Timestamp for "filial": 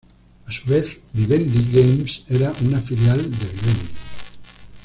2.81-3.19